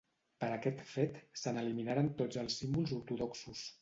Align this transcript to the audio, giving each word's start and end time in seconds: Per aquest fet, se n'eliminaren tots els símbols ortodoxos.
Per 0.43 0.47
aquest 0.53 0.79
fet, 0.93 1.19
se 1.41 1.53
n'eliminaren 1.57 2.09
tots 2.23 2.43
els 2.45 2.57
símbols 2.63 2.99
ortodoxos. 3.01 3.63